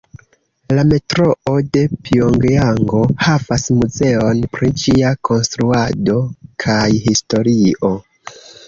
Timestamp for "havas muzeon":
3.27-4.43